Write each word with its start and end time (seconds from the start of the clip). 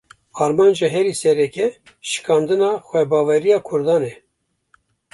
Armanca 0.43 0.87
herî 0.95 1.13
sereke, 1.23 1.67
şikandina 2.11 2.71
xwebaweriya 2.87 3.57
Kurdan 3.67 4.03
e 4.11 4.13